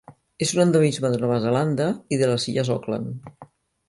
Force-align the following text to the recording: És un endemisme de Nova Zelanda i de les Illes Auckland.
És 0.43 0.51
un 0.53 0.59
endemisme 0.61 1.11
de 1.15 1.19
Nova 1.23 1.37
Zelanda 1.43 1.87
i 2.17 2.19
de 2.21 2.31
les 2.31 2.47
Illes 2.53 2.73
Auckland. 2.77 3.29